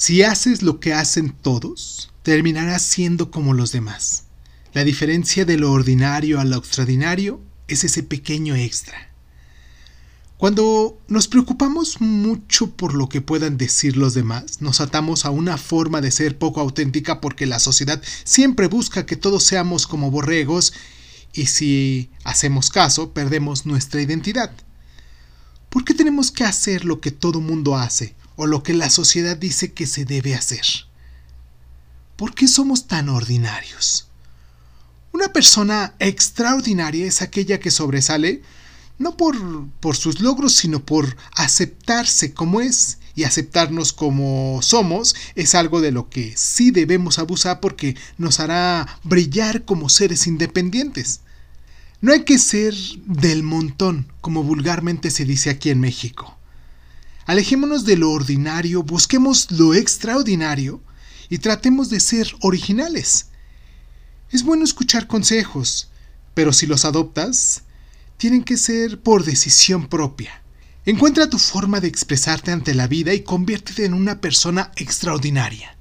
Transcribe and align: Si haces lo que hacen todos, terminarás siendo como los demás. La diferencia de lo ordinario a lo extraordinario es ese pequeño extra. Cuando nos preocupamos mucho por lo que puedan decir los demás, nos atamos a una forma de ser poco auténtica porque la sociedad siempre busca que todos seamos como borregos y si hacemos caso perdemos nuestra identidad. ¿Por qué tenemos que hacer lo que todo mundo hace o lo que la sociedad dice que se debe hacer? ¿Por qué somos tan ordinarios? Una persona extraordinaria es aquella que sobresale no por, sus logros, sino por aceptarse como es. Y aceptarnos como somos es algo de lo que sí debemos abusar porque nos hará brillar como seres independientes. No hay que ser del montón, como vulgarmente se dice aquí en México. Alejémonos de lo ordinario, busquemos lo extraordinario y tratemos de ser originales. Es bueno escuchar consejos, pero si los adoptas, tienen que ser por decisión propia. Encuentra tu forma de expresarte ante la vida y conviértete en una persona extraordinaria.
Si 0.00 0.22
haces 0.22 0.62
lo 0.62 0.80
que 0.80 0.94
hacen 0.94 1.28
todos, 1.30 2.10
terminarás 2.22 2.80
siendo 2.80 3.30
como 3.30 3.52
los 3.52 3.70
demás. 3.70 4.24
La 4.72 4.82
diferencia 4.82 5.44
de 5.44 5.58
lo 5.58 5.72
ordinario 5.72 6.40
a 6.40 6.44
lo 6.46 6.56
extraordinario 6.56 7.38
es 7.68 7.84
ese 7.84 8.02
pequeño 8.02 8.54
extra. 8.54 9.12
Cuando 10.38 10.98
nos 11.08 11.28
preocupamos 11.28 12.00
mucho 12.00 12.70
por 12.70 12.94
lo 12.94 13.10
que 13.10 13.20
puedan 13.20 13.58
decir 13.58 13.98
los 13.98 14.14
demás, 14.14 14.62
nos 14.62 14.80
atamos 14.80 15.26
a 15.26 15.30
una 15.30 15.58
forma 15.58 16.00
de 16.00 16.10
ser 16.10 16.38
poco 16.38 16.62
auténtica 16.62 17.20
porque 17.20 17.44
la 17.44 17.58
sociedad 17.58 18.02
siempre 18.24 18.68
busca 18.68 19.04
que 19.04 19.16
todos 19.16 19.44
seamos 19.44 19.86
como 19.86 20.10
borregos 20.10 20.72
y 21.34 21.44
si 21.44 22.08
hacemos 22.24 22.70
caso 22.70 23.12
perdemos 23.12 23.66
nuestra 23.66 24.00
identidad. 24.00 24.50
¿Por 25.68 25.84
qué 25.84 25.92
tenemos 25.92 26.30
que 26.30 26.44
hacer 26.44 26.86
lo 26.86 27.02
que 27.02 27.10
todo 27.10 27.42
mundo 27.42 27.76
hace 27.76 28.16
o 28.40 28.46
lo 28.46 28.62
que 28.62 28.72
la 28.72 28.88
sociedad 28.88 29.36
dice 29.36 29.74
que 29.74 29.86
se 29.86 30.06
debe 30.06 30.34
hacer? 30.34 30.64
¿Por 32.16 32.34
qué 32.34 32.48
somos 32.48 32.86
tan 32.86 33.10
ordinarios? 33.10 34.08
Una 35.12 35.30
persona 35.30 35.94
extraordinaria 35.98 37.04
es 37.04 37.20
aquella 37.20 37.60
que 37.60 37.70
sobresale 37.70 38.40
no 38.96 39.14
por, 39.18 39.36
sus 39.94 40.20
logros, 40.20 40.56
sino 40.56 40.86
por 40.86 41.18
aceptarse 41.34 42.32
como 42.32 42.62
es. 42.62 42.96
Y 43.14 43.24
aceptarnos 43.24 43.92
como 43.92 44.60
somos 44.62 45.14
es 45.34 45.54
algo 45.54 45.82
de 45.82 45.90
lo 45.90 46.08
que 46.08 46.32
sí 46.38 46.70
debemos 46.70 47.18
abusar 47.18 47.60
porque 47.60 47.94
nos 48.16 48.40
hará 48.40 49.00
brillar 49.02 49.66
como 49.66 49.90
seres 49.90 50.26
independientes. 50.26 51.20
No 52.00 52.12
hay 52.14 52.24
que 52.24 52.38
ser 52.38 52.74
del 53.04 53.42
montón, 53.42 54.10
como 54.22 54.44
vulgarmente 54.44 55.10
se 55.10 55.26
dice 55.26 55.50
aquí 55.50 55.68
en 55.68 55.80
México. 55.80 56.39
Alejémonos 57.30 57.84
de 57.84 57.96
lo 57.96 58.10
ordinario, 58.10 58.82
busquemos 58.82 59.52
lo 59.52 59.72
extraordinario 59.72 60.82
y 61.28 61.38
tratemos 61.38 61.88
de 61.88 62.00
ser 62.00 62.26
originales. 62.40 63.26
Es 64.32 64.42
bueno 64.42 64.64
escuchar 64.64 65.06
consejos, 65.06 65.92
pero 66.34 66.52
si 66.52 66.66
los 66.66 66.84
adoptas, 66.84 67.62
tienen 68.16 68.42
que 68.42 68.56
ser 68.56 69.00
por 69.00 69.24
decisión 69.24 69.86
propia. 69.86 70.42
Encuentra 70.84 71.30
tu 71.30 71.38
forma 71.38 71.78
de 71.78 71.86
expresarte 71.86 72.50
ante 72.50 72.74
la 72.74 72.88
vida 72.88 73.14
y 73.14 73.22
conviértete 73.22 73.84
en 73.84 73.94
una 73.94 74.20
persona 74.20 74.72
extraordinaria. 74.74 75.78